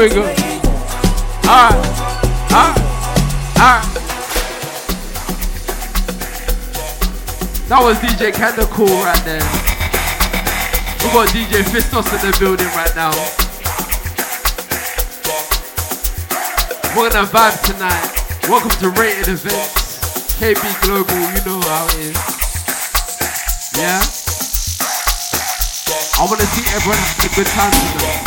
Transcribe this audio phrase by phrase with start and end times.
[0.00, 0.22] We go.
[0.22, 1.76] Alright.
[2.48, 2.80] Alright.
[3.60, 3.84] Alright.
[7.68, 9.44] That was DJ Kinda Cool right there.
[11.04, 13.12] We got DJ Fistos in the building right now.
[16.96, 18.08] We're gonna vibe tonight.
[18.48, 20.00] Welcome to Rated Events.
[20.40, 22.16] KB Global, you know how it is.
[23.76, 24.00] Yeah?
[26.16, 28.19] I wanna see everyone have a good time tonight.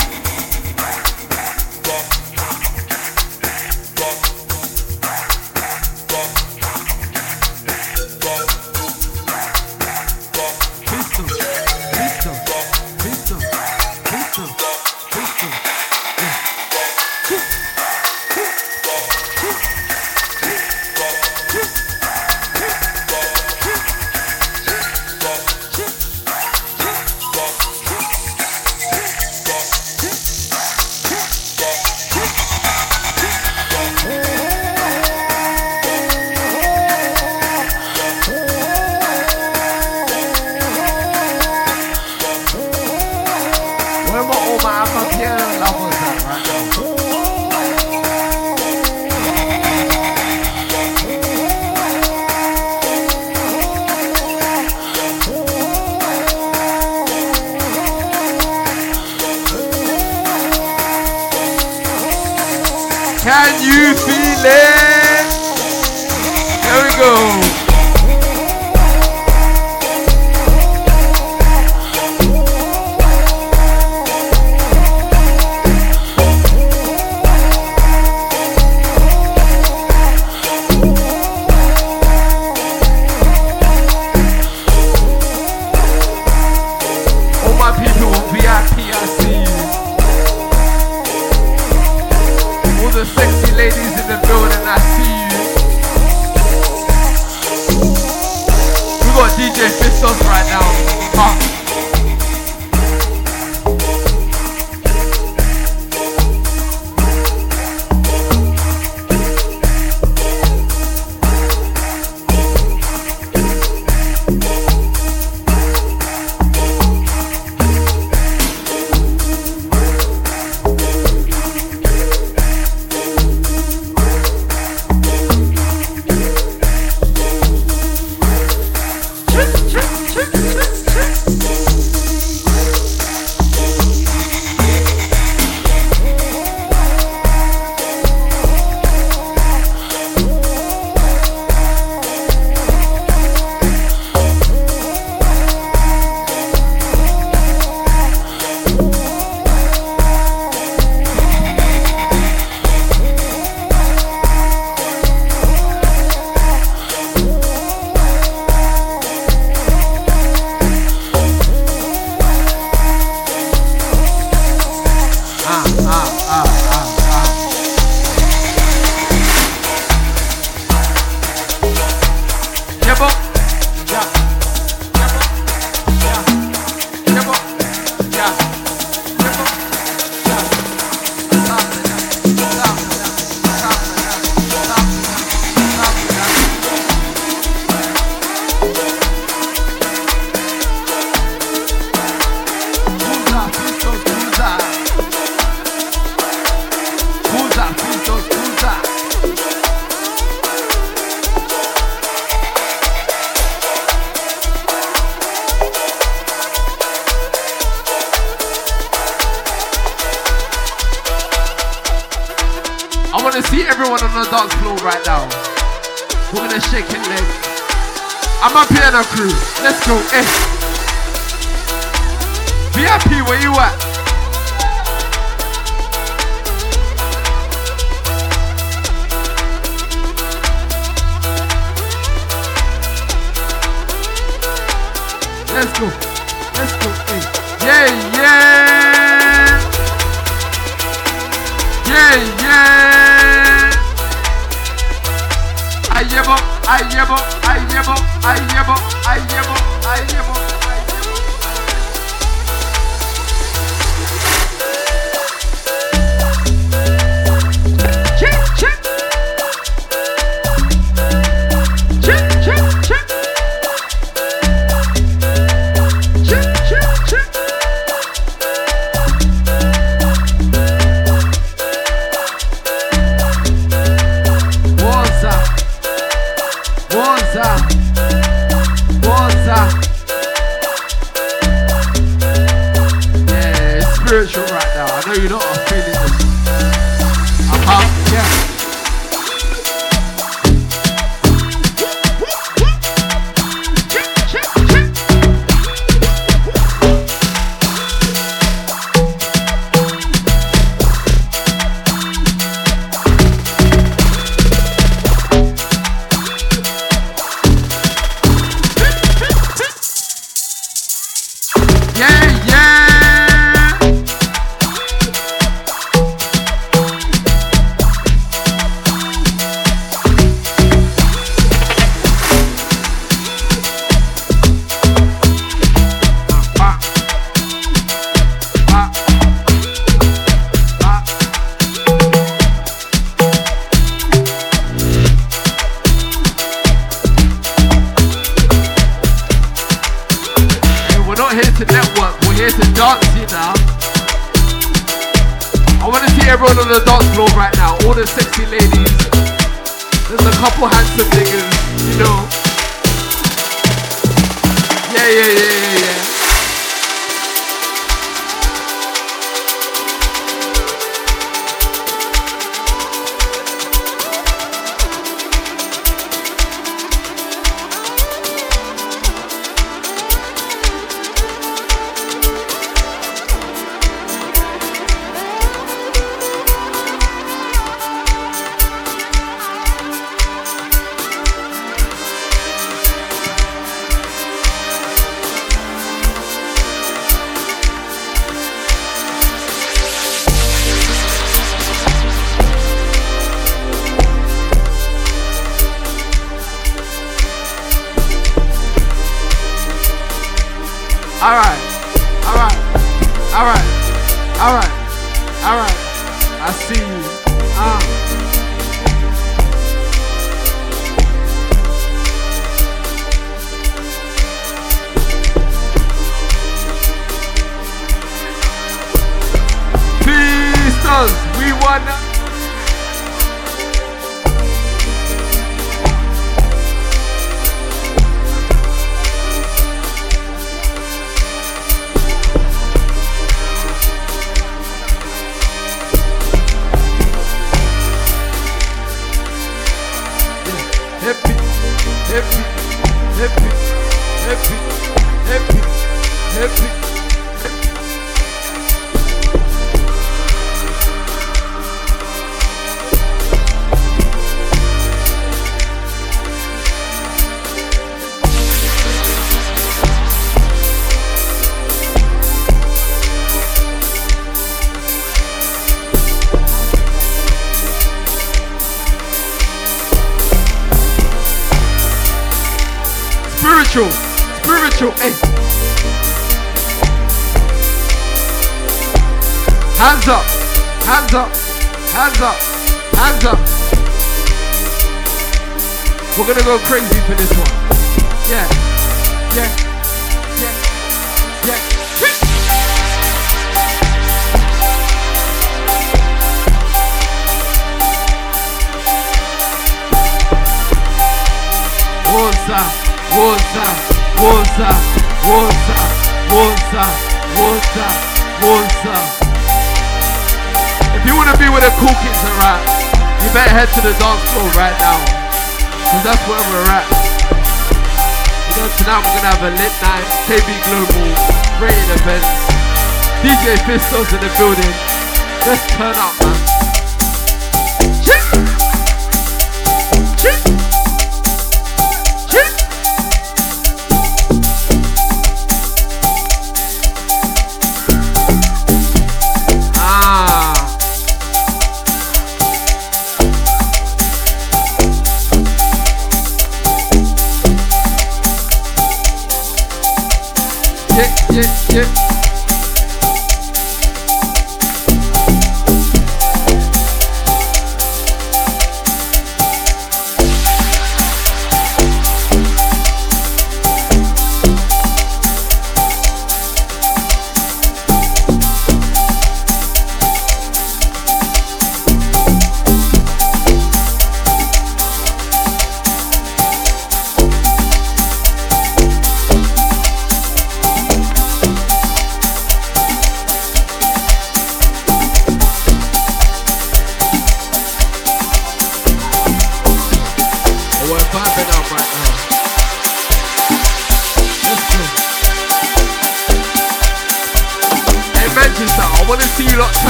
[523.80, 524.63] So in the building.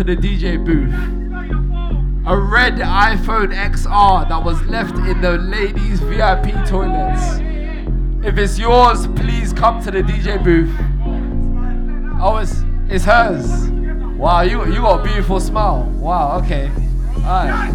[0.00, 0.94] to the DJ booth.
[2.26, 7.38] A red iPhone XR that was left in the ladies' VIP toilets.
[8.26, 10.74] If it's yours, please come to the DJ booth.
[12.18, 13.68] Oh, it's, it's hers.
[14.16, 15.82] Wow, you, you got a beautiful smile.
[15.98, 16.70] Wow, okay.
[17.18, 17.74] Alright.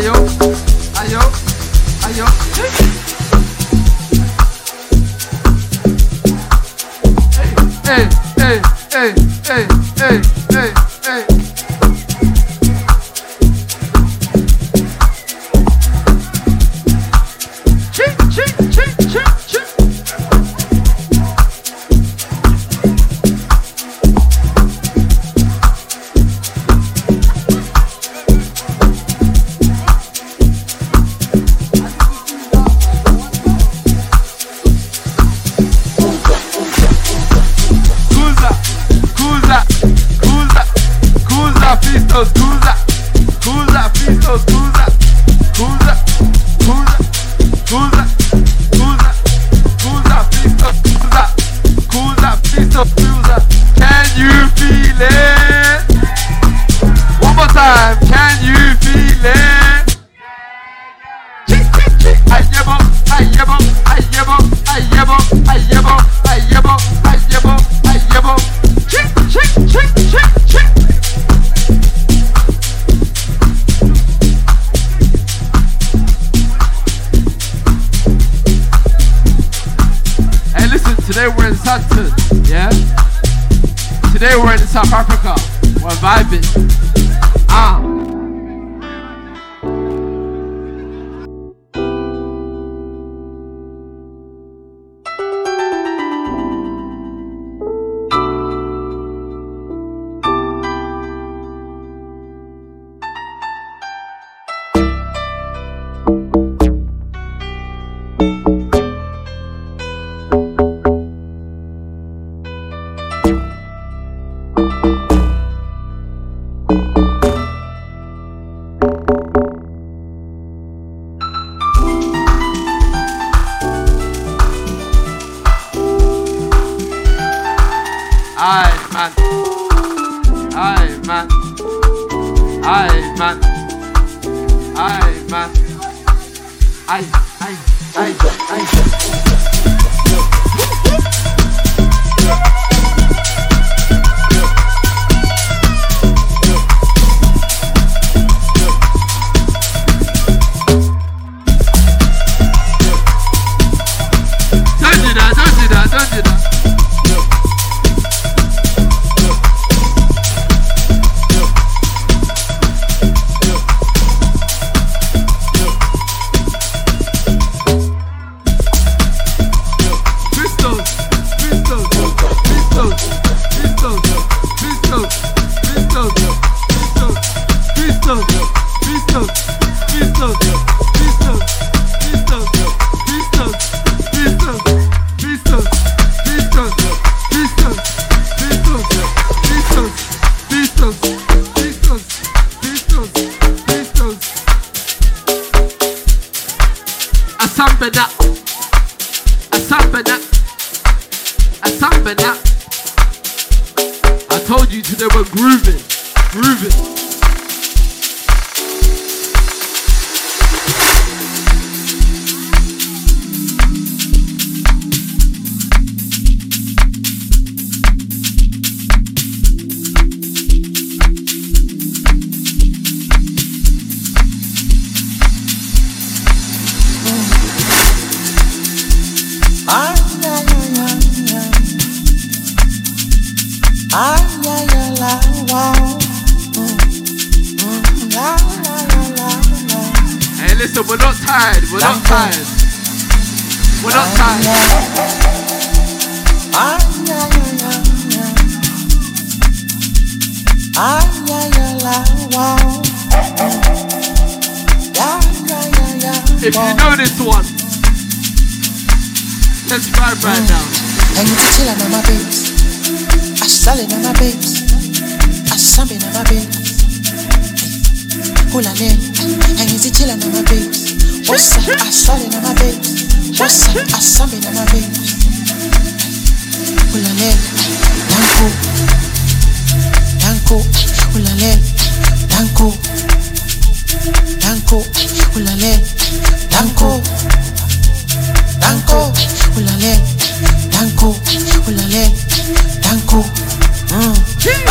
[0.00, 0.29] Ay, ay, ay,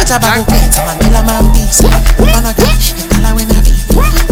[0.10, 1.88] Bacha bago pizza, Manila mambisa.
[2.18, 2.64] Managa,
[2.98, 3.72] etala wena bi.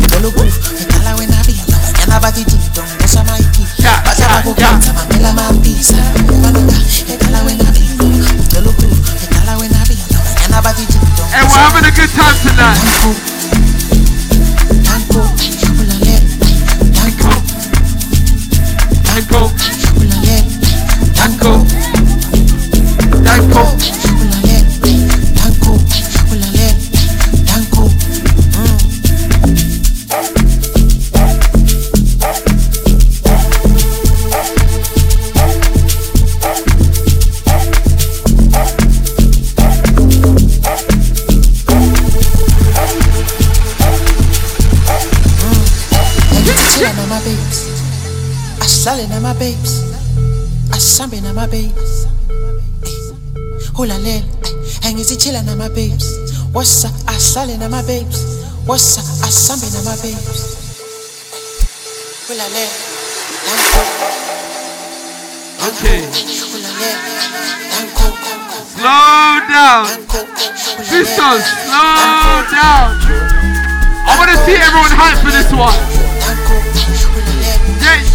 [0.09, 1.53] Tolo proof, etala wena bi.
[1.93, 3.61] Mañana bati tinto, no sa maiki.
[3.77, 4.73] Yeah, Bacha yeah, bago yeah.
[4.79, 5.95] pizza, Manila mambisa.
[6.41, 6.73] Managa,
[7.13, 7.85] etala wena bi.
[8.49, 9.97] Tolo proof, etala wena bi.
[10.33, 11.23] Mañana bati tinto.
[11.37, 13.36] And we're having a good time tonight.
[51.37, 52.07] My babes.
[53.77, 54.23] Hula len.
[54.83, 56.09] And you chillin' on my babes.
[56.51, 56.95] What's up?
[57.07, 58.49] I sellin' on my babes.
[58.65, 59.05] What's up?
[59.21, 60.57] I subbing on my babes.
[62.25, 62.69] Hula len.
[63.45, 63.81] Danko.
[65.69, 66.01] Okay,
[66.49, 66.97] Hula len.
[67.69, 68.07] Danko.
[68.73, 69.85] slow down.
[69.93, 70.25] Danko.
[70.25, 70.85] Hula len.
[70.89, 72.97] Sisters, slow down.
[74.09, 75.96] I want to see everyone hype for this one.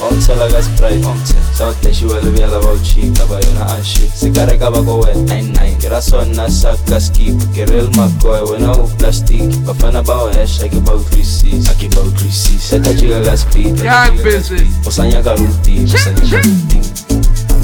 [0.00, 1.08] Omtshela ka sprite.
[1.56, 5.88] Sa o dashiwele bjala ba o yona a shit se ka reka ba 99 ke
[5.88, 7.36] ra sona sa ka skip.
[7.54, 9.48] Ke real makoy wena o plastic.
[9.64, 12.92] Bafana ba o hasha ke ba o 36 a ke ba o 36 se ka
[12.92, 14.68] jika ka speed Gang business.
[14.86, 16.78] o sanya ka ruti o sanya ruti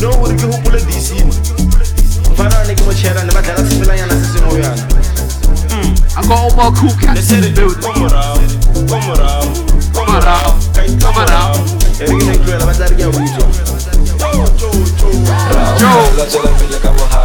[0.00, 0.48] No gore ke
[0.88, 1.20] DC.
[2.32, 4.40] Mfana ne ke mo tshela ne ba dlala tshepelanyana se.
[6.14, 7.80] I got all my cool cats in the building.
[7.80, 8.36] ko morao,
[8.88, 9.44] ko morao,
[9.94, 11.81] ko Come around, come around.
[12.00, 13.46] E re ke ne tloela ba tla re ke a utswa.
[15.78, 17.21] Joe.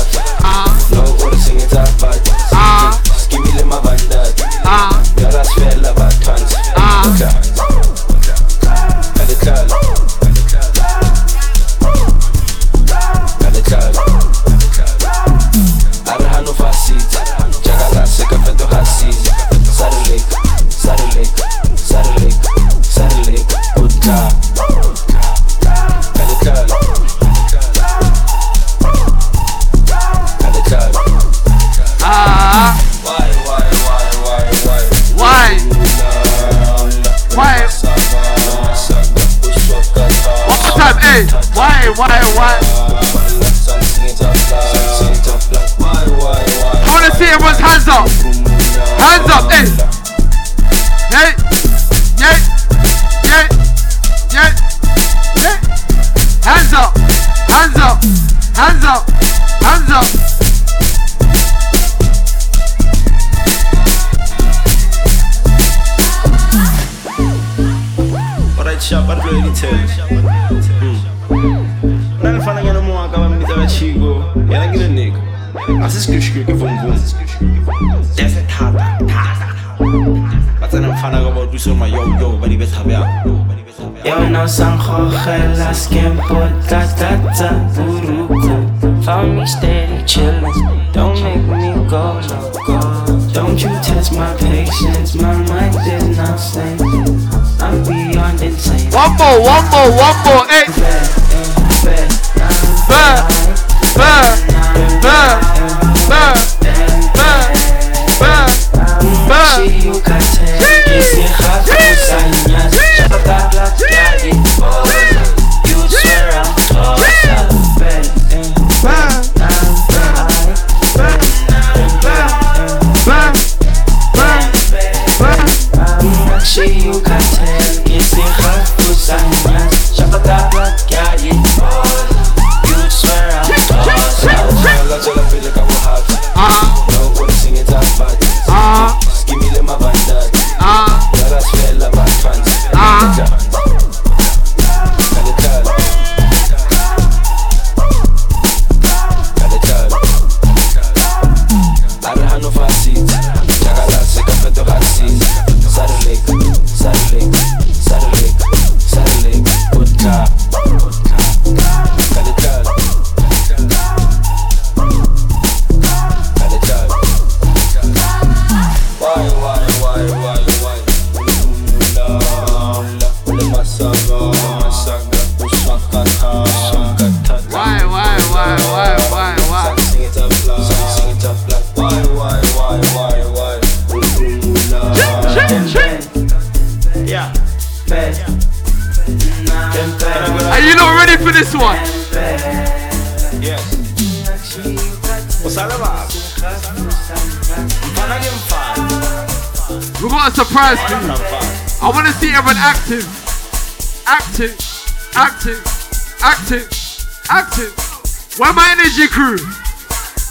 [209.18, 209.38] Crew?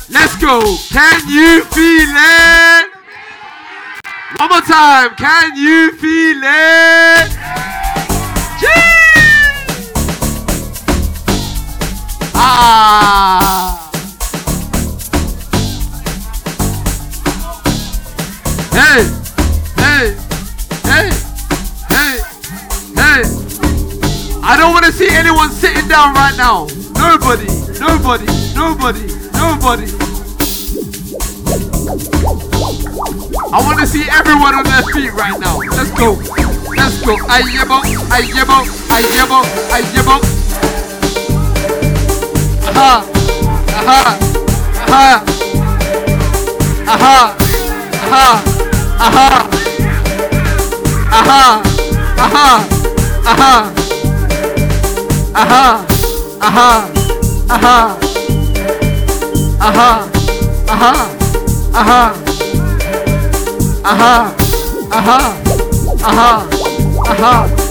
[0.08, 0.62] Let's go.
[0.90, 2.90] Can you feel it?
[4.38, 5.10] One more time.
[5.16, 7.30] Can you feel it?
[8.62, 9.26] Jeez.
[12.32, 13.90] Ah.
[18.70, 19.02] Hey,
[19.82, 20.14] hey,
[20.84, 21.10] hey,
[21.90, 22.20] hey,
[22.94, 23.22] hey.
[24.44, 26.68] I don't want to see anyone sitting down right now.
[26.94, 27.66] Nobody.
[27.80, 28.24] Nobody,
[28.56, 29.86] nobody, nobody.
[33.52, 35.58] I want to see everyone on their feet right now.
[35.58, 36.14] Let's go.
[36.76, 37.16] Let's go.
[37.28, 38.58] Ayebo, ayebo,
[38.90, 39.38] ayebo,
[39.72, 40.16] ayebo.
[42.66, 43.04] Aha,
[43.76, 44.02] aha,
[44.86, 45.24] aha,
[46.86, 47.36] aha,
[48.06, 48.26] aha,
[48.98, 49.28] aha,
[51.10, 51.62] aha,
[52.22, 52.46] aha,
[53.26, 53.54] aha,
[55.34, 55.86] aha,
[56.40, 56.90] aha.
[57.48, 58.05] Aha.
[59.60, 60.06] Aha.
[60.68, 60.92] Aha.
[61.74, 62.12] Aha.
[63.84, 64.32] Aha.
[64.90, 65.32] Aha.
[66.02, 66.46] Aha.
[67.10, 67.65] Aha.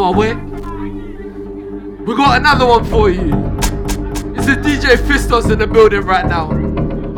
[0.00, 0.34] Mama, wait.
[2.06, 3.34] We got another one for you.
[4.34, 6.48] It's a DJ Fistos in the building right now.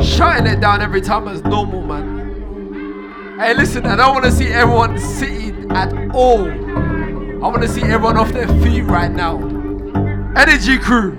[0.03, 3.39] Shutting it down every time as normal, man.
[3.39, 6.51] Hey, listen, I don't want to see everyone sitting at all.
[6.51, 9.37] I want to see everyone off their feet right now.
[10.37, 11.13] Energy crew.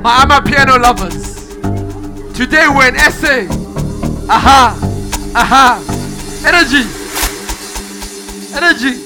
[0.00, 1.54] My amapiano lovers.
[2.36, 3.46] Today we're in SA.
[4.28, 4.76] Aha.
[5.36, 5.80] Aha.
[6.44, 6.82] Energy.
[8.56, 9.05] Energy.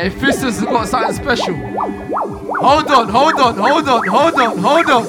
[0.00, 1.54] Hey, Fistus has got something special.
[1.54, 5.06] Hold on, hold on, hold on, hold on, hold on.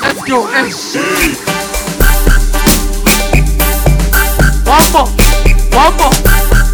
[0.00, 0.70] Let's go, hey.
[4.62, 5.08] One more,
[5.74, 6.14] one more,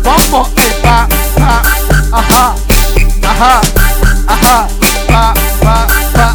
[0.05, 0.45] one more.
[0.61, 1.09] Hey, ba,
[1.41, 1.65] ba,
[2.21, 2.55] aha,
[3.25, 3.63] aha,
[4.29, 4.69] aha,
[5.09, 5.33] ba,
[5.65, 5.75] ba,
[6.13, 6.27] ba,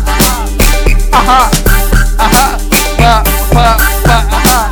[1.14, 1.40] aha,
[2.18, 2.58] aha,
[2.98, 3.22] ba,
[3.54, 4.67] ba, ba, aha.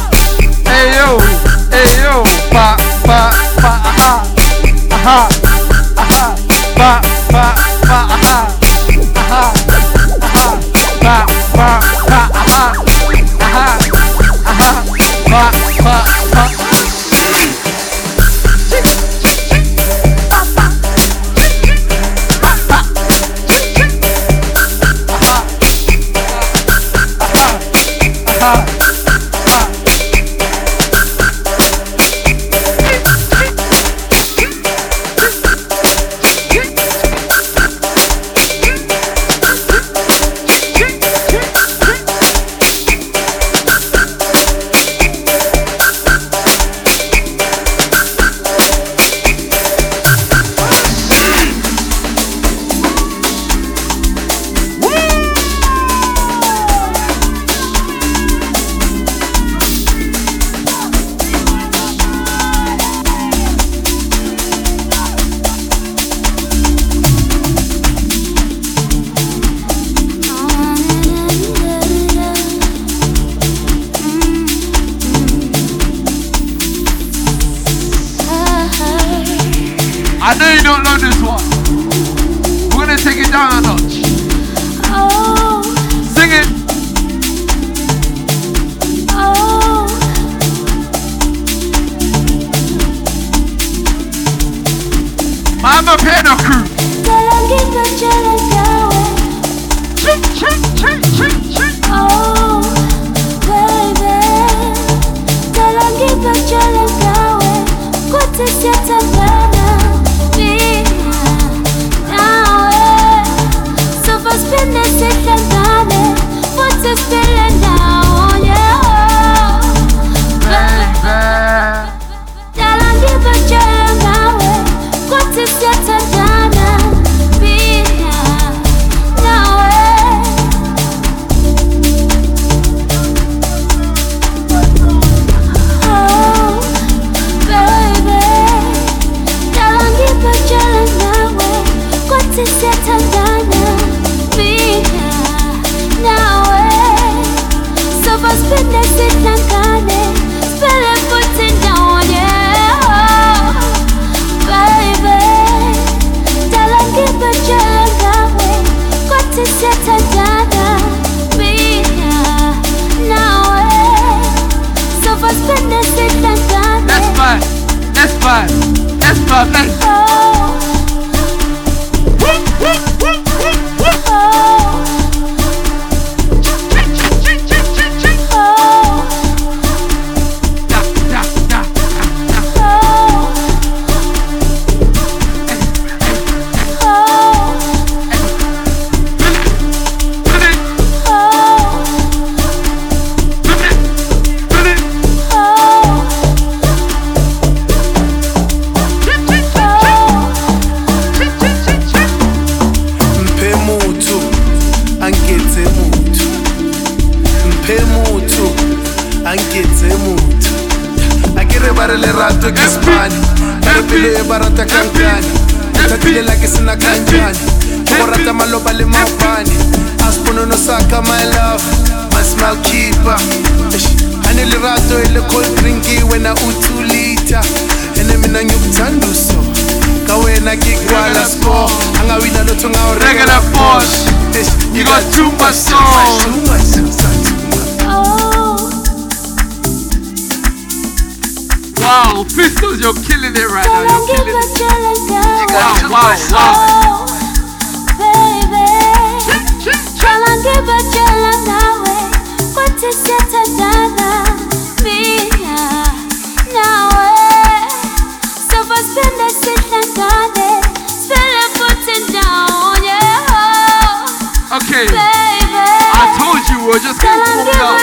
[264.76, 267.80] Okay, I told you we we're just getting warmed up.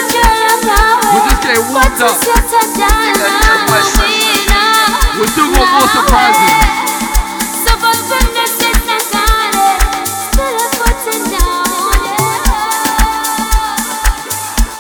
[1.17, 2.21] We're just getting warmed up.
[5.17, 6.53] We still got more surprises.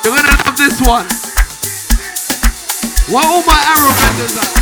[0.05, 1.09] You're gonna love this one.
[3.09, 4.62] Why all my arrow benders at?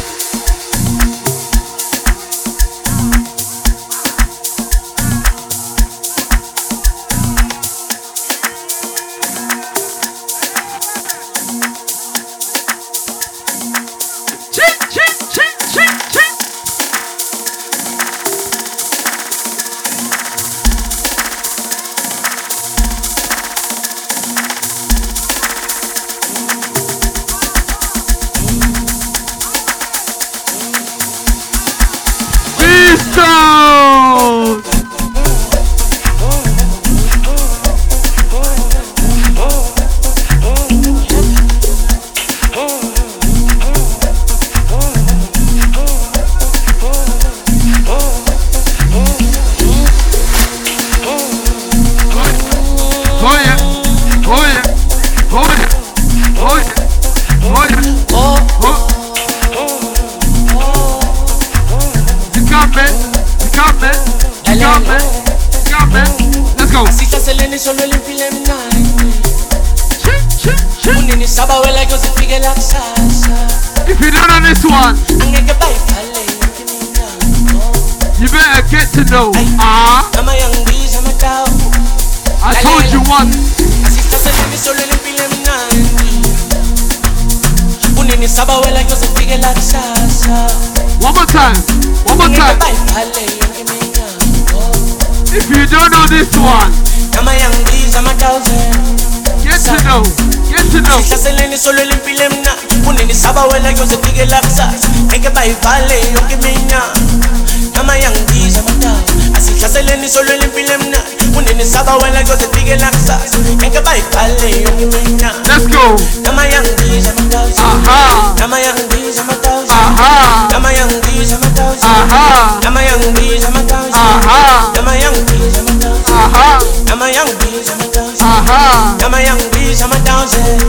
[127.01, 128.95] Aha, noma yangibiza amatawu aha.
[129.01, 130.61] Nama young bees, I'm a thousand.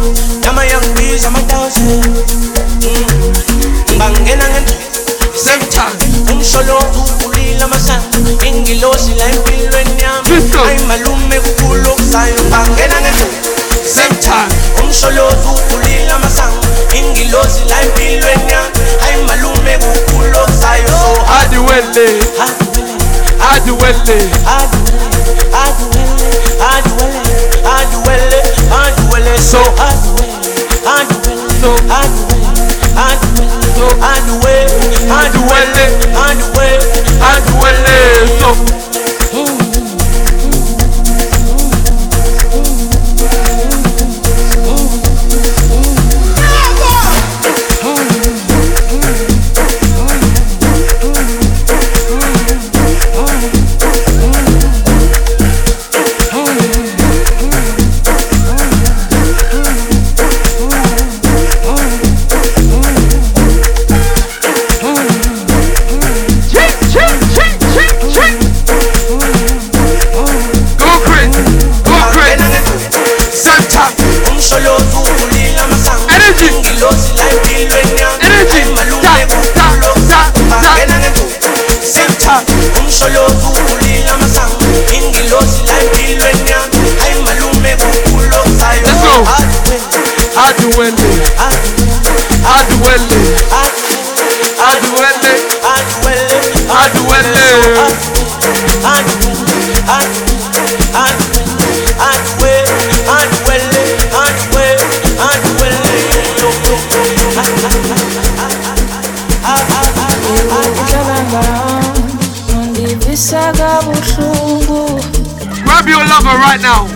[0.43, 2.03] Nama young bees, I'm a thousand.
[2.81, 3.99] Mm.
[3.99, 4.65] Bangena ngen
[5.35, 5.95] Same time.
[6.31, 8.03] umsholo ukulila masana
[8.47, 10.65] ingilosi la empilweni yami Crystal.
[10.67, 11.39] ayi malume
[12.51, 13.13] bangena ngen
[13.85, 14.51] Same time.
[14.83, 16.61] umsholo ukulila masana
[16.95, 18.69] ingilosi la empilweni yami
[19.07, 22.23] ayi malume kukhulu okuzayo so Adiwele,
[23.51, 24.27] aduwele adiwele.
[24.47, 25.01] aduwele
[25.63, 26.10] aduwele
[29.51, 30.53] so aduwele
[30.95, 32.51] aduwele So, aduwele
[33.07, 34.75] aduwele so, aduwele
[35.19, 35.85] aduwele
[36.25, 36.91] aduwele
[37.31, 37.95] adiwele.
[38.39, 38.49] So,
[115.63, 116.87] Grab your lover right now.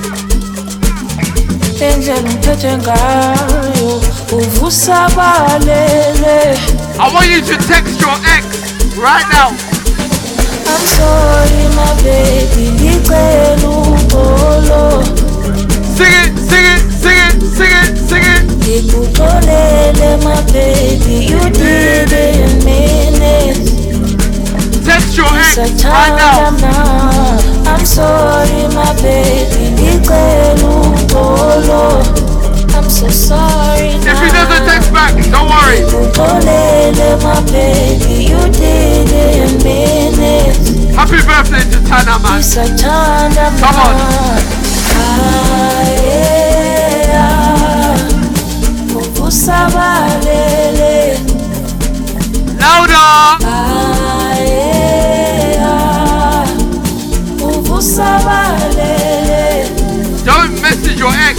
[6.99, 8.43] I want you to text your ex
[8.97, 9.64] right now.
[10.85, 12.65] I'm sorry, my baby.
[15.95, 18.45] Sing it, sing it, sing it, sing it, sing it.
[20.23, 23.71] My baby, you did it in minutes.
[24.85, 26.13] Text your ex right
[26.61, 26.93] now.
[27.65, 29.55] I'm sorry, my baby.
[32.75, 35.79] I'm so sorry If he doesn't text back, don't worry.
[40.95, 41.79] Happy birthday to
[42.19, 42.41] man.
[43.59, 43.95] Come on.
[52.59, 53.05] Louder.
[60.25, 61.34] Don't message your ex.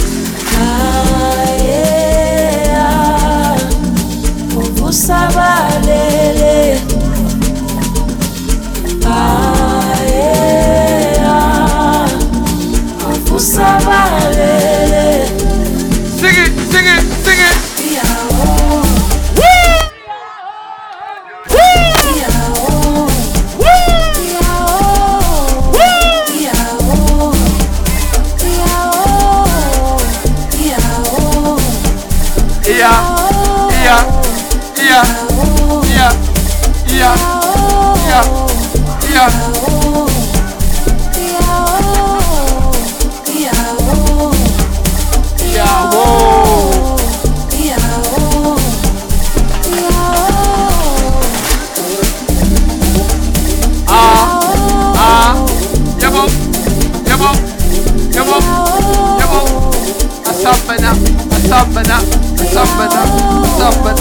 [1.63, 3.55] yeah.
[4.53, 5.86] Povo sabado.
[62.57, 62.95] ሳበጠ
[63.57, 63.99] ሳበጠ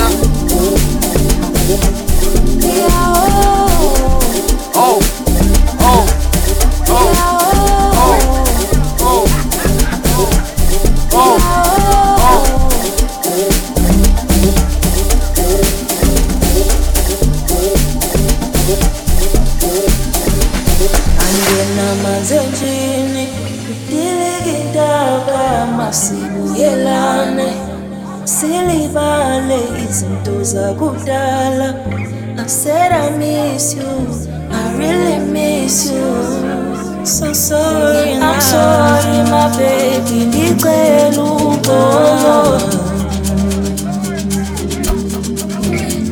[32.47, 37.05] I said I miss you, I really miss you.
[37.05, 40.26] So sorry, I'm sorry, my baby.
[40.30, 42.61] Ngicela uxolo.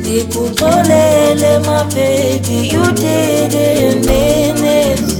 [0.02, 2.66] Ngikuxolele, my baby.
[2.66, 5.14] You did it in minutes.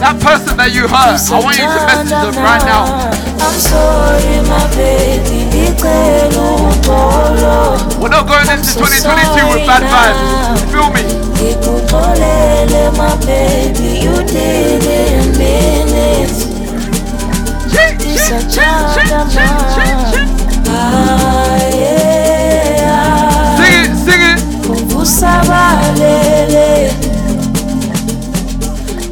[0.00, 3.12] That person that you hurt, I want you to message them right now.
[3.38, 5.45] I'm sorry, my baby.
[8.00, 10.20] We're not going into 2022 with bad vibes.
[10.70, 11.02] Feel me?
[12.96, 13.98] My baby.
[14.00, 16.46] You did it minutes.
[17.74, 18.94] It's a child
[22.78, 23.56] Ah.
[23.58, 24.38] Sing it, sing it.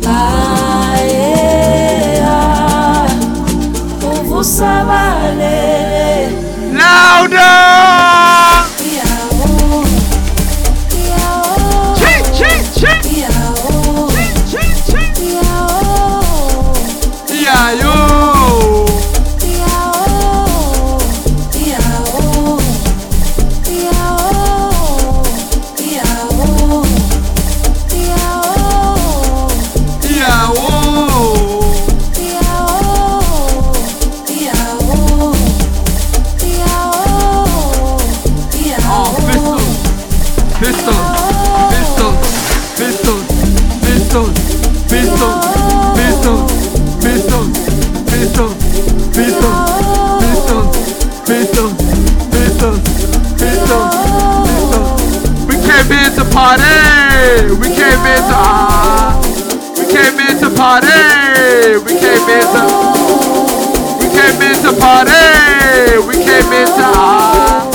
[0.06, 3.10] Ah, yeah.
[7.26, 7.83] Louder!
[58.32, 59.20] Ah.
[59.76, 61.76] We came here to party.
[61.84, 62.64] We came here to.
[64.00, 66.00] We came here to party.
[66.08, 67.68] We came here to ah.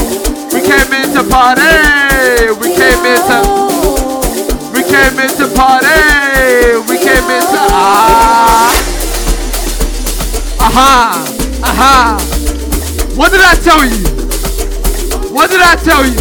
[0.53, 1.73] We came here to party.
[2.61, 3.39] We came here to.
[4.73, 5.99] We came here to party.
[6.89, 8.71] We came here to ah.
[10.61, 11.25] Aha.
[11.63, 12.19] Aha.
[13.15, 13.99] What did I tell you?
[15.33, 16.19] What did I tell you?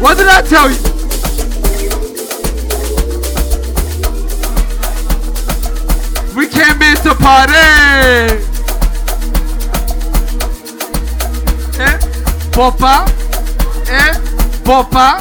[0.00, 0.93] What did I tell you?
[7.04, 7.52] To party.
[11.78, 11.98] Eh,
[12.50, 13.04] popa,
[13.88, 14.12] eh,
[14.64, 15.18] popa,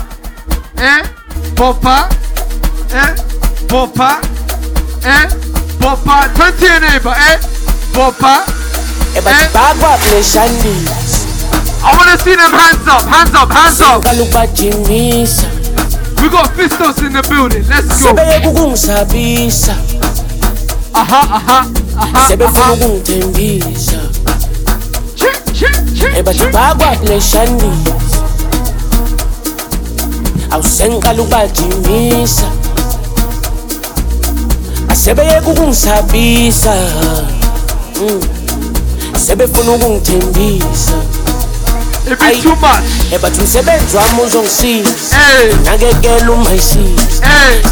[0.78, 1.02] eh,
[1.56, 2.08] popa,
[2.90, 3.16] eh,
[3.68, 4.20] popa,
[5.04, 5.28] eh,
[5.80, 6.30] popa.
[6.36, 7.38] Turn to your neighbor, eh,
[7.92, 8.46] popa.
[9.16, 9.22] Eh,
[9.52, 11.28] bagwa pleshandis.
[11.84, 14.06] I wanna see them hands up, hands up, hands up.
[16.22, 17.68] We got Fistos in the building.
[17.68, 18.16] Let's go.
[20.94, 21.66] aha, aha,
[21.98, 22.28] aha.
[22.28, 24.00] Sebe funu kumtimbisha
[26.18, 27.94] Eba tibagwa pleshandisha
[30.52, 32.46] Awusenkala ukubajimisa
[34.88, 36.76] Asebeyeke ukungisabisa
[38.02, 38.22] mm.
[39.26, 40.94] Sebefuna ukungithembisa
[42.06, 42.84] It be too much.
[43.22, 45.18] But umsebenzi wami uzongisiza.
[45.66, 47.04] Nakekela umhayisiza.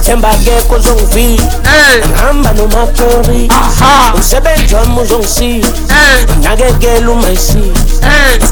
[0.04, 1.44] Themba akekho uzongivila.
[2.08, 3.86] Ngihamba nomapolisa.
[4.16, 5.68] Umsebenzi wami uzongisiza.
[6.42, 7.82] Nakekela umhayisiza.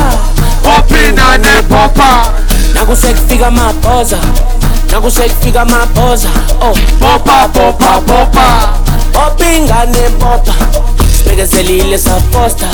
[0.79, 2.33] opina nepopa
[2.75, 4.19] nakusekufika amabhoza.
[4.91, 6.29] Nakusekufika amabhoza
[6.61, 6.75] oh.
[7.01, 8.69] Popa popa popa
[9.27, 10.55] opingane popa
[11.17, 12.67] sibekezelile saposta.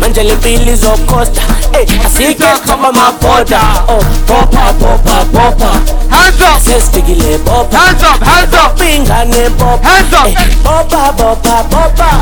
[0.00, 1.40] Manjale pillies or costa.
[1.72, 3.60] Hey, eh, I see it can't cover my border.
[3.88, 5.74] Oh, popper, popper, popper.
[6.10, 6.60] Hands up.
[6.60, 7.76] Says Tigile, popper.
[7.76, 8.76] Hands up, hands up.
[8.76, 9.84] Pinga ne popper.
[9.84, 10.26] Hands up.
[10.26, 12.14] Eh, popper, popper, popper.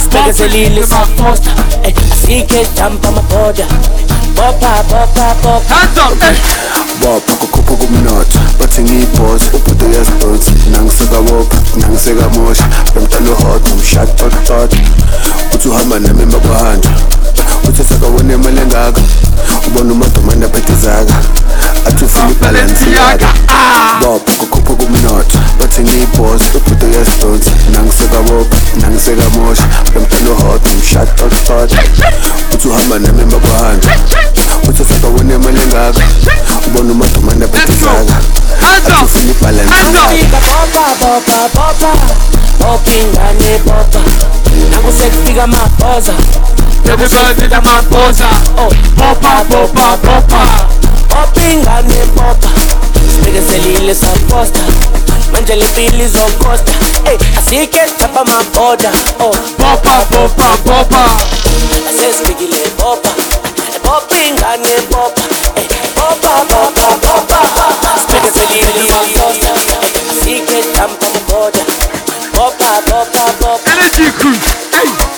[0.00, 1.50] Spaghetti lilies or costa.
[1.82, 4.07] Hey, eh, I see it can't jump on my border.
[4.38, 5.74] bopha bopha bopha.
[5.74, 6.12] Hands up.
[7.02, 8.38] Bopha kukhupha kumnotho.
[8.60, 10.52] Bathi ngiyibhoza ubhudo uyazidonsa.
[10.70, 14.74] Nangisekabopha nangisekamosha lomntana uhodwa mshatotot
[15.54, 16.92] uthi uhamba nami emakuhanjwa
[17.68, 19.00] uthathaka wonemali engaka
[19.66, 21.14] ubona umadomane abhedezaka
[21.86, 23.28] athi ufuna ibhalansi yaka
[24.00, 29.66] bopha kukhupha kumnotho bathi ngiyibhosi ubhudo yesidonsi nangisekabopha nangisekamosha.
[29.94, 30.32] Bemtalo
[32.54, 33.22] uthi uhamba nami
[35.62, 36.02] engaka
[36.66, 39.72] ubona umadomane athi ufuna ibhalansi
[46.88, 48.24] Table girls in the man posa.
[48.56, 50.40] Oh, popa, popa, popa.
[51.12, 52.48] Popping on the popa.
[53.20, 54.64] Niggas say Lil is a poster.
[55.28, 56.72] Manjali Bill is on costa.
[57.04, 58.88] Hey, I see it tap on my border.
[59.20, 61.04] Oh, popa, popa, popa.
[61.84, 63.12] I say Spiggy le popa.
[63.84, 65.20] Popping on the popa.
[65.60, 67.38] Hey, popa, popa, popa.
[68.16, 69.52] Niggas say Lil is on costa.
[69.52, 71.68] I see it tap on my border.
[72.32, 73.76] Popa, popa, popa.
[73.76, 74.40] Energy crew.
[74.72, 75.17] Hey.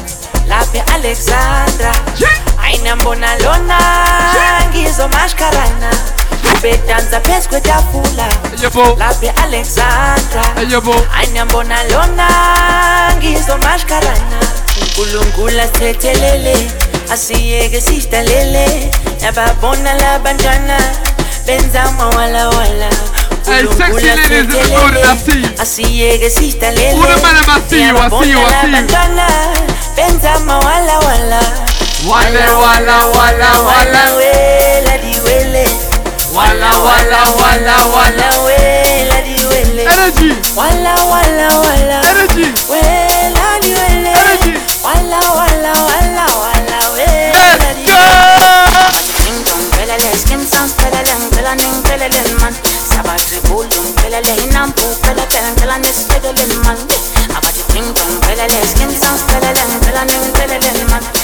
[0.51, 1.91] Lape alexandra.
[2.63, 3.77] Ayinambonalona
[4.69, 5.91] ngizomashkarana
[6.61, 8.27] bedansa phezu kwetafula.
[8.99, 10.43] Laphe alexandra.
[11.19, 12.27] Ayinambonalona
[13.17, 14.39] ngizomashkarana
[14.81, 16.71] unkulunkulu asithethelele
[17.13, 18.91] asiyeke sidlalele
[19.21, 20.77] nababona labantwana
[21.45, 22.89] benza mawalawala wala.
[23.45, 25.49] Hey, sexy ladies in the building, I see you.
[25.61, 27.97] asiyeke sidalele Who the man I see you?
[27.97, 28.71] I see you, I see you.
[28.71, 29.27] labantwana
[29.95, 31.41] benza mawalawala
[32.09, 34.01] Wala, wala, wala, wala.
[34.17, 35.65] wela diwele
[36.33, 38.27] Wala, wala, wala, wala.
[38.45, 42.47] wela diwele Energy, wala wala wala energy.
[42.69, 44.53] wela diwele Energy.
[44.83, 45.40] wala wala wala
[53.61, 56.45] cool down, belele in a boot, belele, belele, miss belele.
[57.29, 57.53] About
[58.65, 59.63] skin sounds belele,
[60.33, 61.20] belele, man.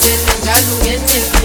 [0.00, 1.41] Senin kalbin yemin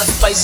[0.00, 0.38] Mas faz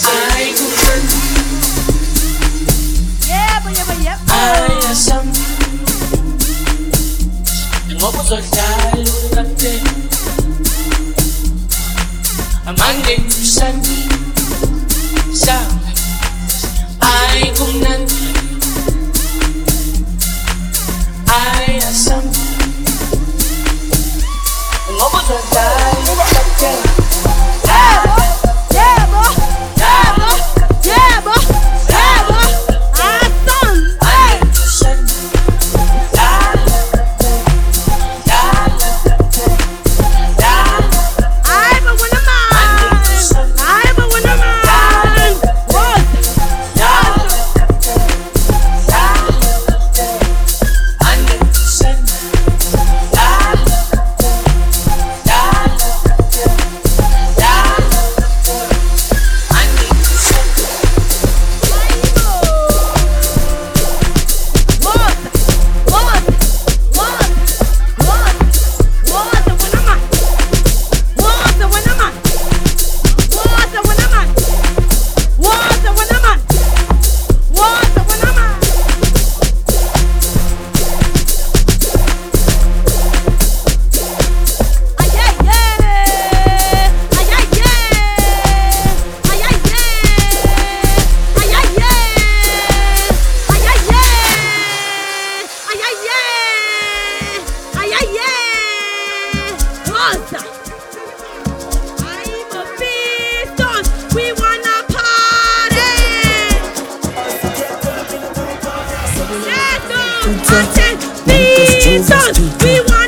[100.14, 100.46] done.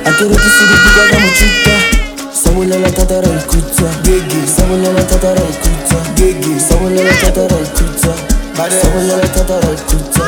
[0.08, 1.76] Akiriki siri biga kama chuta
[2.42, 8.12] Sawulala tatara ikuta Gigi Sawulala tatara ikuta Gigi Sawulala tatara ikuta
[8.82, 10.24] Sawulala tatara ikuta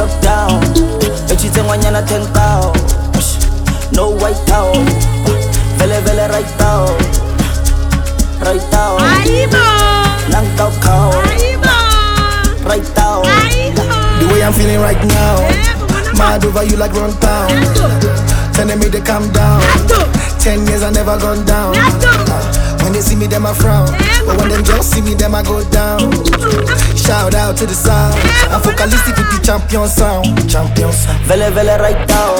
[0.00, 0.60] lockdown.
[1.28, 2.72] Bethitsengwanyana ten kao
[3.92, 4.86] no white town,
[5.78, 6.88] vele vele right down,
[8.40, 8.98] right down.
[9.50, 9.68] tao
[10.32, 11.10] nang tao kao
[12.64, 13.22] right down.
[13.22, 13.22] tao
[14.18, 15.36] the way i'm feeling right now.
[16.16, 17.48] Mad over you like Runtown
[18.52, 19.60] telling me to calm down.
[20.38, 21.74] Ten years i never gone down.
[22.82, 23.86] When they see me, them I frown.
[24.26, 26.10] But when them just see me, them I go down.
[26.96, 28.14] Shout out to the sound.
[28.50, 30.26] I'm focalistic with the champion sound.
[30.48, 31.20] Champion sound.
[31.26, 32.34] Vele, vele, right now.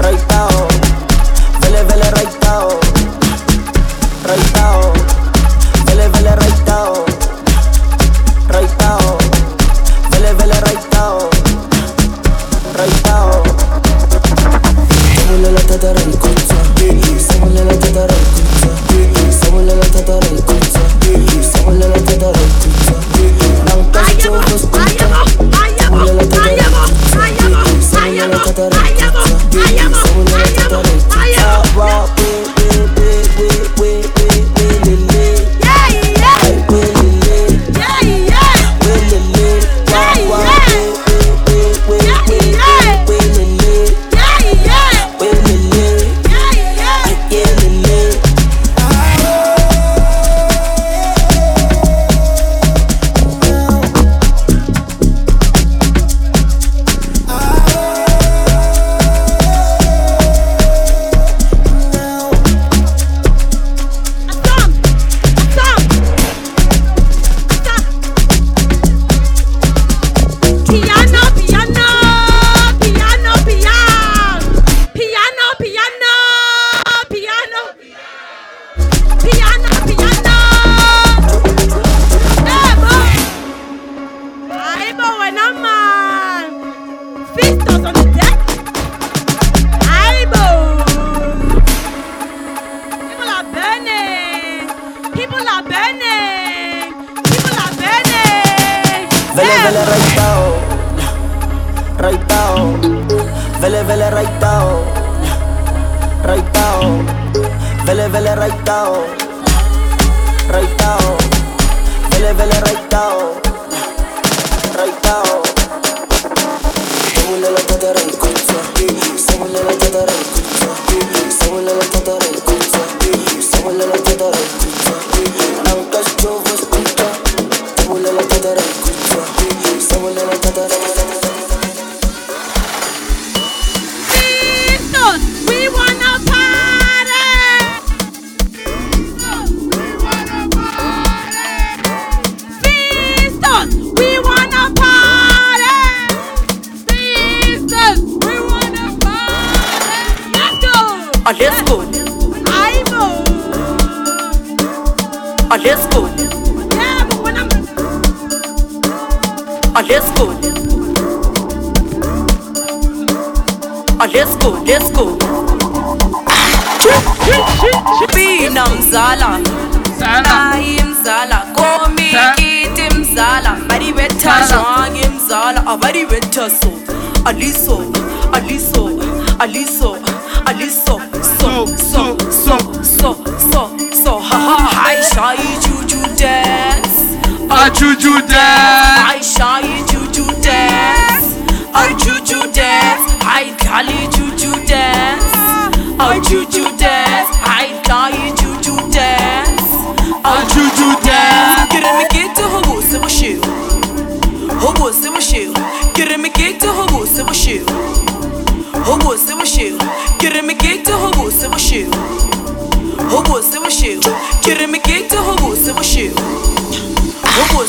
[0.00, 0.48] Right now.
[1.60, 2.68] Vele, vele, right now.
[4.26, 4.77] Right now.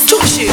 [0.09, 0.49] Government,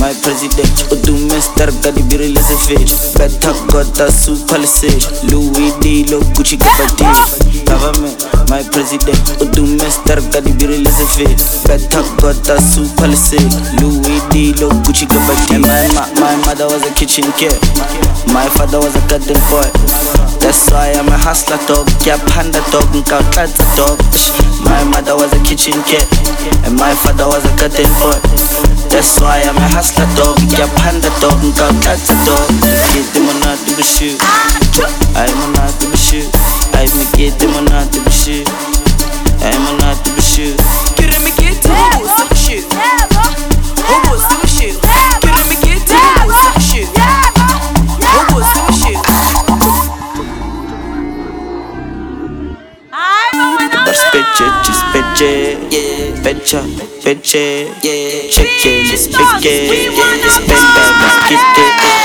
[0.00, 0.72] my president,
[1.04, 8.62] do star ka dibiri le sefetša beta gota super lesage louis dilo gucci government my
[8.72, 9.18] president
[9.90, 10.20] star
[12.60, 14.20] super lesage louis
[14.84, 15.06] gucci
[15.58, 15.88] my,
[16.20, 17.52] my mother was a kitchen kid.
[18.32, 19.66] My father was a garden boy.
[20.40, 23.98] That's why I'm a hustler dog, yeah panda dog, nka tlatsa dog.
[24.64, 26.06] My mother was a kitchen kid,
[26.64, 30.38] and my father was a garden boy That's why I'm a hustler dog.
[30.58, 32.50] Я панда dog, kalkarsa dog.
[32.94, 34.16] Yedim ona dönüşü
[35.16, 36.24] Ay ona dönüşü
[36.76, 38.44] Ay mı yedim ona dönüşü
[39.44, 40.56] Ay ona dönüşü
[40.96, 41.70] Kerem'i getir
[42.02, 42.62] bu sıkışı
[44.12, 44.80] Bu sıkışı
[45.20, 46.86] Kerem'i getir bu sıkışı
[48.32, 48.98] Bu sıkışı
[52.92, 54.02] Ay baba ne yapıyorsun?
[54.08, 55.26] Spitche, spitche,
[55.70, 55.89] yeah.
[56.22, 56.60] Pecha,
[57.02, 59.92] pece, yeah Check it, let's pick it
[60.30, 62.00] Spend that, let's get it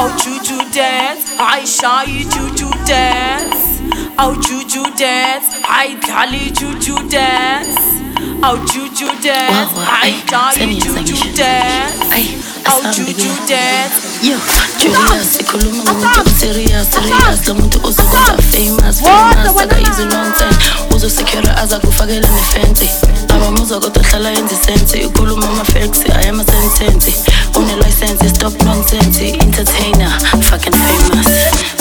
[0.00, 3.80] Oh, juju dance, I shy juju dance.
[4.16, 7.98] Oh, juju dance, I kali juju dance.
[8.42, 12.57] Oh, juju dance, I die juju dance.
[12.70, 13.96] Oh, juju dance.
[14.22, 14.36] Yo,
[14.78, 20.56] Julius, ikhuluma ngomuntu oserious, serious lo muntu ozokwenza famous, famous akayizi long time
[20.96, 22.88] uzosecure aza kufakela nefensi
[23.28, 27.14] abamuzwa kodwa hlala yenza isensi ikhuluma ama-facts ayi ama-sentensi
[27.54, 29.24] une-license stop nonsense.
[29.40, 30.10] Entertainer
[30.42, 31.26] fucking famous.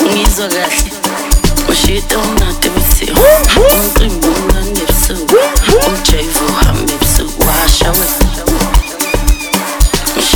[0.01, 0.91] Ngizwa kahle.
[1.67, 3.21] Oh, Ushito oh, unade busuku
[3.75, 5.35] umqimbi umnandi ebusuku.
[5.87, 7.43] Umjaivu uhambe ebusuku.
[7.47, 7.91] Washa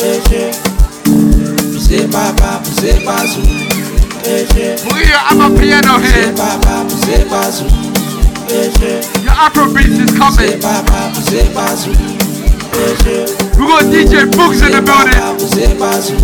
[0.00, 0.50] eje
[1.86, 2.98] Puse baba, puse
[4.54, 4.76] here.
[4.76, 7.22] Puse baba, puse
[9.22, 10.60] Your Afrobeats is coming.
[13.56, 15.20] We got DJ Books in the building.
[15.38, 16.14] Puse bazu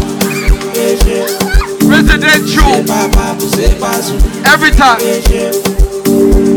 [1.89, 2.73] Residential.
[4.45, 5.01] Every time.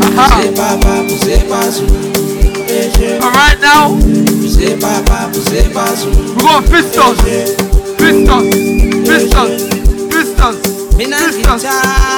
[0.02, 0.42] Aha.
[1.08, 2.15] Puse
[3.20, 3.94] all right now,
[6.36, 7.18] we're going pistons,
[7.98, 8.46] pistons,
[9.08, 9.66] pistons,
[10.08, 11.26] pistons, pistons,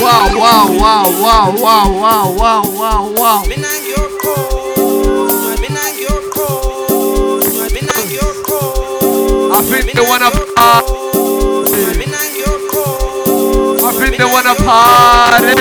[0.00, 3.42] Wow, wow, wow, wow, wow, wow, wow, wow, wow.
[9.52, 10.94] I think the one to party.
[13.84, 15.52] I think the one to party.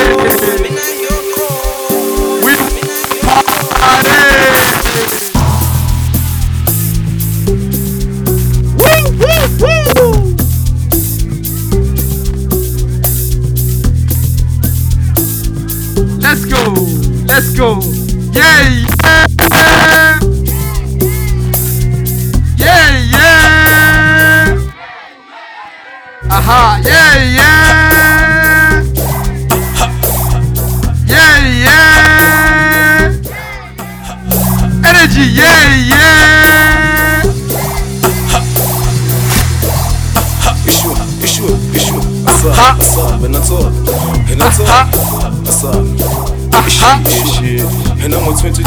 [2.45, 2.53] We
[3.21, 4.58] party.
[16.31, 16.61] Let's go.
[17.25, 17.81] Let's go.
[18.31, 19.25] Yeah, yeah.
[22.55, 24.61] Yeah, yeah.
[26.29, 28.83] Aha, yeah, yeah.
[31.07, 33.09] Yeah, yeah.
[34.85, 37.25] Energy, yeah, yeah.
[40.67, 42.01] Issue, issue, issue.
[42.27, 43.71] Asa, asa, benato,
[44.29, 44.88] benato, asa.
[46.71, 48.63] And I'm a 22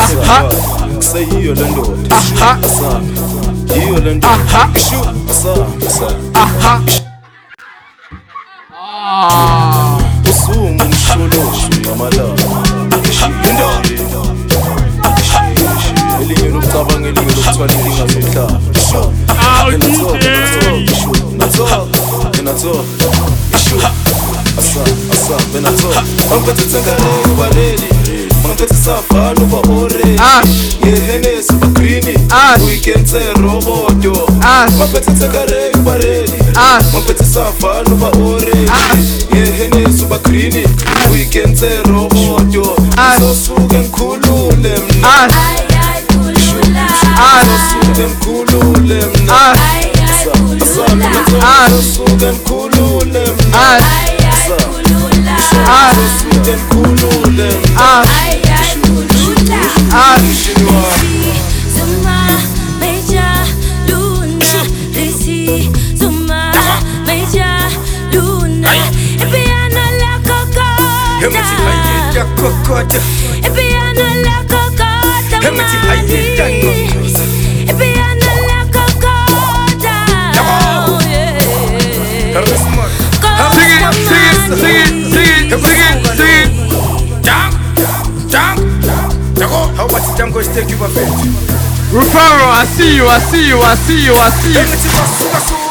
[1.00, 1.84] Say you Orlando
[3.78, 4.28] You Orlando
[10.30, 11.42] Usumu msholo
[11.84, 12.24] Namala
[13.44, 13.68] Yinda
[16.22, 18.06] Elinye lokucabanga elinye lokuthwala inkinga
[23.62, 24.22] zomhlaba
[24.59, 24.81] Asa,
[25.12, 25.89] asa, ben ato
[26.35, 27.91] Angiphethe thengane kubaleli
[28.66, 30.05] tetisavhano vaore
[30.86, 32.18] yehenesi vakwini
[32.66, 34.28] uikense roboto
[34.78, 36.32] mapetitsekarei vareni
[36.93, 38.52] mapetisavhano vaore
[39.34, 40.64] yehenesi vakwini
[41.12, 42.76] uikense roboto
[43.20, 45.28] zosuke nkhulule mna.
[47.44, 49.56] Zosuke nkhulule mna.
[51.70, 53.80] Zosuke nkhulule mna.
[55.94, 58.05] Zosuke nkhulule mna.
[72.43, 72.98] kokota
[73.47, 75.77] Ibiana la kokota Hemiti
[83.52, 85.01] Sing it, sing it, sing it
[90.43, 91.62] How about the jump go take you a bit?
[91.93, 95.61] Rufaro, I see you, I see you, I see you, I see you.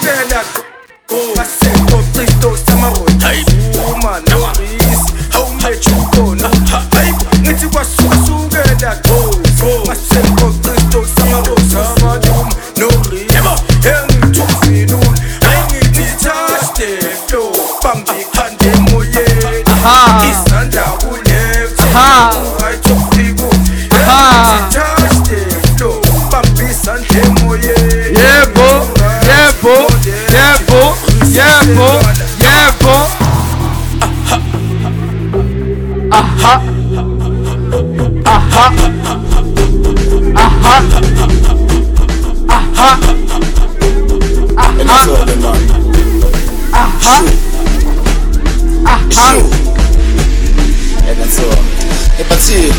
[52.41, 52.71] 마치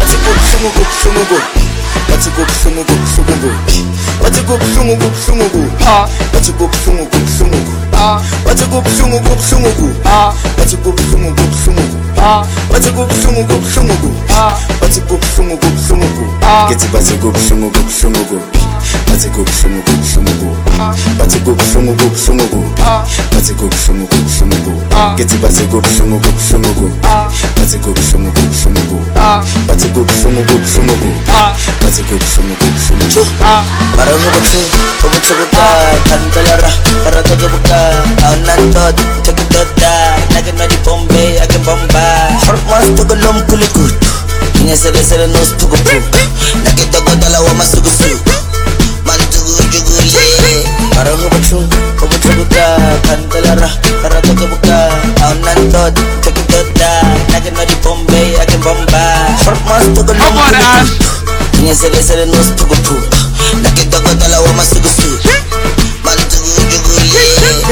[0.00, 1.38] 마치 곱숭어국 숭어국
[2.10, 3.52] 마치 곱숭어국 숭어국
[4.20, 5.78] 마치 곱숭어국 숭어국
[6.32, 14.24] 마치 곱숭어국 숭어국 아 빠지고 부숭우고 부숭우고 아 빠지고 부숭우고 부숭우고 아 빠지고 부숭우고 부숭우고
[14.28, 18.42] 아 빠지고 부숭우고 부숭우고 아 깨지 빠지고 부숭우고 부숭우고
[19.06, 26.20] 빠지고 부숭우고 부숭우고 아 빠지고 부숭우고 부숭우고 아 빠지고 부숭우고 부숭우고 아 깨지 빠지고 부숭우고
[26.20, 33.64] 부숭우고 아 빠지고 부숭우고 부숭우고 아 빠지고 부숭우고 부숭우고 아 빠지고 부숭우고 부숭우고 아
[33.96, 34.70] 말하는 것이
[35.00, 36.68] 도부처보다 단절하라
[37.04, 37.93] 따라 던져볼까
[38.24, 39.92] Aunandot, chakadota
[40.34, 40.76] Nagin meri
[42.46, 42.86] Hormas
[43.24, 43.94] lom kulikut.
[44.74, 45.78] Sere sere nos Nagin buka
[46.64, 46.88] Nagin
[59.44, 59.84] Hormas
[60.18, 61.14] lom kulikut.
[61.74, 62.48] Sere sere nos
[63.62, 63.90] Nagin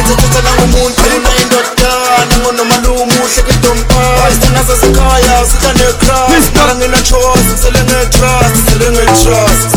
[0.02, 9.70] ngithethetha nangomuntu unayindodana ngonomali umuhle kedompas nasasekhaya sithanecrasmara ngenachosi sele ngetrust sele ngetrust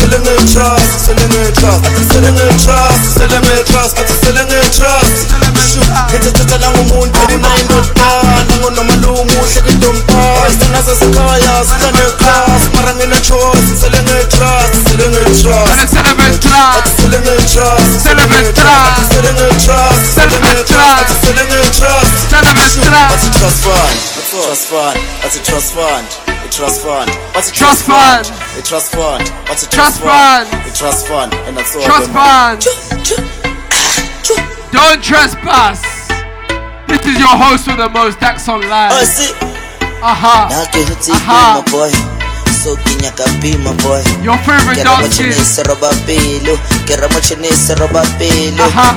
[0.00, 5.28] sele ngetrust sele ngetrust sele ngetrust sele ngetrust sele ngetrust
[6.10, 15.90] ngithethetha nangomuntu unayindodana ngonomali umuhle kedompas nasasekhaya sithanecrust mara ngenachosi sele ngetrust sele ngetrust
[17.00, 17.99] sele ngetrust
[23.20, 23.96] What's a trust fund?
[24.40, 24.96] Trust fund.
[25.20, 26.06] What's a trust fund?
[26.40, 27.10] A trust fund.
[27.36, 28.24] What's a Trust fund.
[28.56, 29.28] A trust fund.
[29.44, 30.48] What's a Trust fund.
[30.48, 31.34] A trust fund.
[31.44, 31.82] And that's all.
[31.84, 32.64] Trust fund.
[33.76, 34.00] Ah,
[34.72, 35.84] Don't trespass.
[36.88, 38.88] This is your host with the most, Darks Online.
[38.88, 39.36] Oh, see.
[40.00, 40.48] Aha.
[41.12, 41.60] Aha.
[41.60, 41.92] my boy
[42.56, 42.72] so
[43.60, 45.28] my boy Your favorite Ke dark ramo skin.
[45.28, 46.56] chinese roba pelo
[46.88, 48.00] ke ramo chinese roba
[48.64, 48.96] Aha.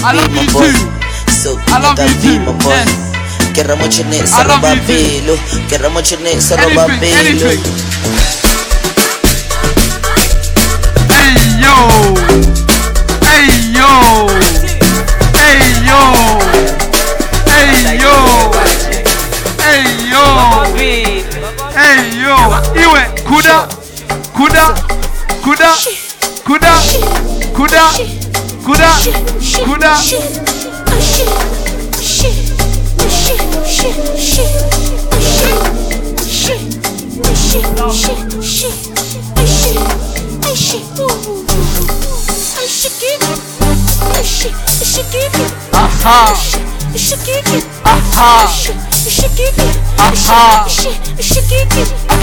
[0.00, 0.88] I be love my you boy too.
[1.28, 2.40] so I love you too.
[2.48, 3.11] my boy Yes.
[3.52, 4.86] Ke ramo chinese I love roba you too.
[4.88, 5.34] pelo
[5.68, 7.62] ke ramo chinese roba Anything, pelo anything.
[11.12, 11.76] Hey yo.
[13.20, 13.90] Hey yo.
[15.36, 16.00] Hey yo.
[17.52, 18.14] Hey yo.
[19.60, 20.24] Hey yo.
[21.76, 22.36] Hey yo.
[22.74, 23.68] Iwe kuda.
[24.32, 24.64] Kuda.
[25.44, 25.70] Kuda.
[26.44, 26.72] Kuda.
[27.54, 27.84] Kuda.
[28.64, 28.90] Kuda.
[29.64, 29.92] Kuda.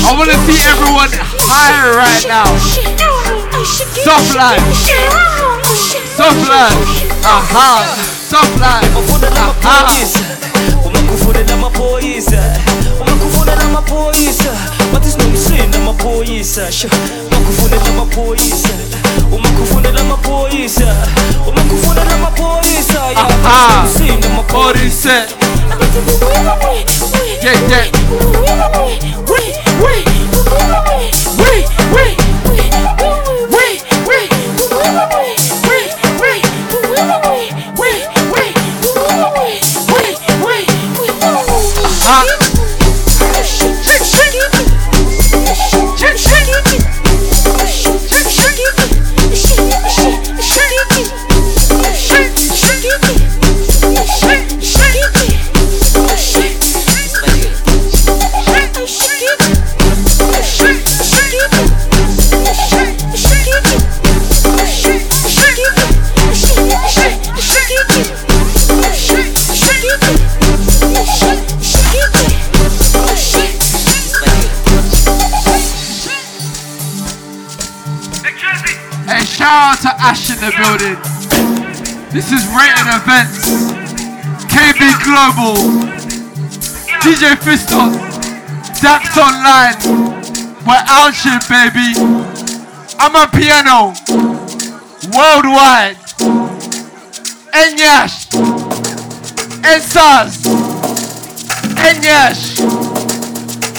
[0.05, 1.09] I want to see everyone
[1.45, 2.49] higher right now.
[4.01, 4.57] Soft line.
[6.17, 6.81] Soft line.
[7.21, 7.85] Aha.
[8.29, 8.89] Soft line.
[9.61, 9.93] Aha.
[10.85, 11.45] umekufunda
[13.55, 14.51] na mapoisa
[15.55, 16.61] Umthini namaphoyisa
[17.31, 18.69] Umakufunela amaphoyisa
[19.31, 20.95] Umakufunela amaphoyisa
[21.47, 23.87] Umakufunela amaphoyisa Aha
[24.25, 25.27] Amaphoyisa
[27.43, 27.87] Yeah yeah
[29.29, 29.41] We
[29.81, 29.93] we
[30.83, 31.55] we we
[31.93, 32.24] we
[85.33, 85.55] Global.
[87.01, 87.97] DJ Fistos.
[88.81, 89.75] Darks Online.
[90.67, 91.93] We're out here, baby.
[92.99, 93.95] Amapiano.
[95.15, 95.97] Worldwide.
[97.53, 98.27] Enyash.
[99.63, 100.45] Ensaz.
[101.87, 102.59] Enyash.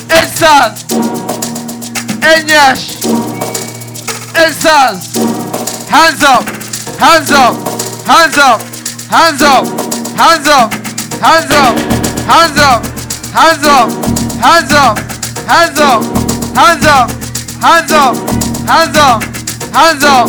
[0.09, 0.85] Ensaz.
[2.23, 2.97] Enyash.
[4.35, 5.15] Ensaz.
[5.89, 6.45] Hands up.
[6.99, 7.55] Hands up.
[8.05, 8.61] Hands up.
[9.11, 9.67] Hands up.
[10.17, 10.76] Hands up.
[11.21, 11.79] Hands up.
[12.29, 12.85] Hands up.
[13.33, 13.89] Hands up.
[14.37, 14.99] Hands up.
[15.47, 16.03] Hands up.
[16.55, 17.11] Hands up.
[17.65, 18.17] Hands up.
[18.67, 19.23] Hands up.
[19.73, 20.29] Hands up.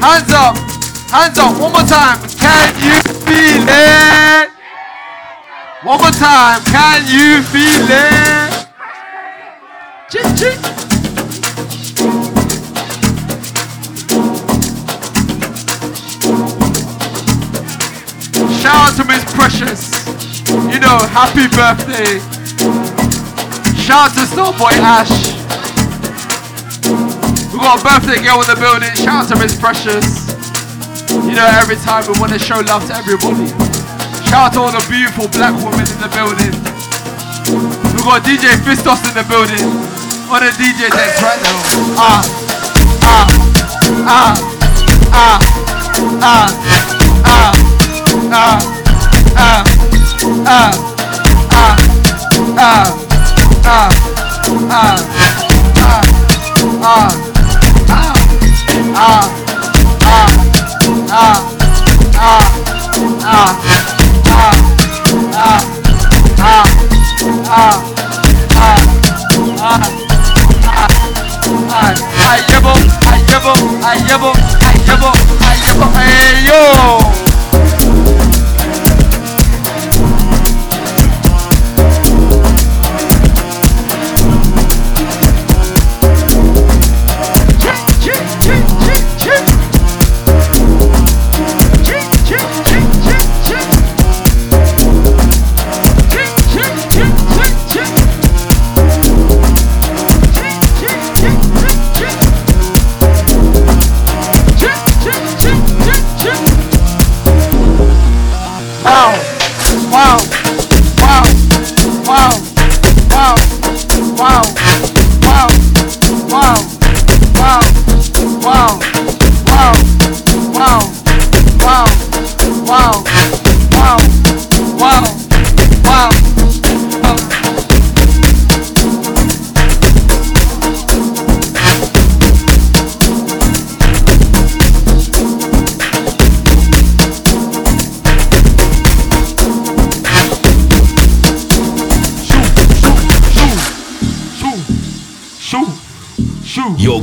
[0.00, 0.56] Hands up.
[1.10, 1.60] Hands up.
[1.60, 2.18] One more time.
[2.38, 4.50] Can you feel it?
[5.82, 6.62] One more time.
[6.64, 8.68] Can you feel it?
[10.08, 10.78] Ching, ching.
[18.60, 19.97] Shout out to Miss Precious.
[20.66, 22.18] You know, happy birthday.
[23.78, 25.14] Shout out to Starboy Ash.
[27.52, 28.90] We got a birthday girl in the building.
[28.98, 30.26] Shout out to Miss Precious.
[31.22, 33.46] You know, every time we want to show love to everybody.
[34.26, 36.50] Shout out to all the beautiful black women in the building.
[37.94, 39.62] We got DJ Fistos in the building.
[40.26, 41.58] On the DJ decks right now.
[41.94, 42.22] Ah,
[43.06, 43.30] ah,
[44.10, 44.34] ah,
[45.14, 45.38] ah,
[46.18, 46.50] ah,
[47.24, 47.54] ah,
[48.32, 48.58] ah,
[49.38, 49.77] ah,
[50.46, 50.70] ah,
[51.50, 51.76] ah,
[52.56, 52.94] ah,
[53.58, 53.84] ah, ah,
[54.70, 54.94] ah,
[58.94, 59.08] ah, ah, ah, ah,
[59.58, 59.88] ah,
[72.28, 72.72] Ayebo,
[73.12, 73.52] ayebo, yebo,
[73.86, 74.30] ay, yebo,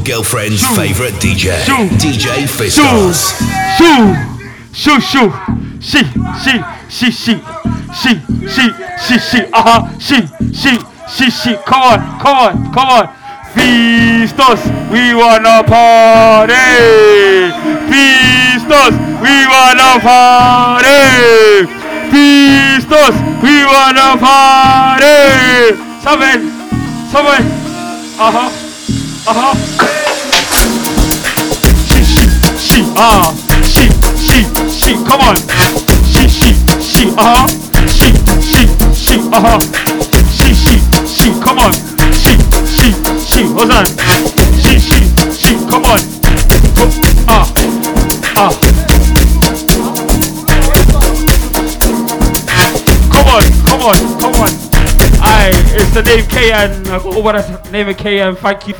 [0.05, 0.75] girlfriend's Shoo.
[0.75, 1.89] favorite DJ, Shoo.
[1.97, 3.33] DJ Shoo, Fistos.
[3.77, 4.13] shoo,
[4.71, 5.33] shoo, shoo,
[5.81, 6.03] she,
[6.43, 6.53] she,
[6.89, 7.41] she, she,
[7.91, 8.11] she,
[8.47, 8.65] she,
[9.01, 10.17] she, she, uh huh, she,
[10.53, 10.77] she,
[11.09, 13.09] she, she, come on, come on, come on.
[13.55, 14.61] Fistos,
[14.91, 16.53] we wanna party.
[17.89, 21.65] Fistos, we wanna party.
[22.13, 25.73] Fistos, we wanna party.
[26.03, 26.51] Saben,
[27.11, 27.41] saben,
[28.19, 28.51] uh huh.
[29.27, 29.55] Uh-huh.
[29.55, 29.94] She,
[32.75, 33.31] she, ah,
[33.63, 33.87] she,
[34.19, 35.37] she, she, come on.
[36.11, 36.51] She, she,
[36.83, 37.47] she, uh-huh.
[37.87, 38.11] She,
[38.43, 39.59] she, she, uh-huh.
[40.35, 40.75] She, she,
[41.07, 41.71] she, come on.
[42.11, 42.35] She,
[42.75, 42.91] she,
[43.23, 43.85] she, hold on.
[44.59, 44.99] She, she,
[45.31, 46.03] she, come on.
[47.31, 47.47] Ah,
[48.35, 48.51] ah.
[53.07, 54.51] Come on, come on, come on.
[55.23, 56.91] Aye, it's the name KN.
[56.91, 58.35] I got name of KN.
[58.35, 58.73] Thank you.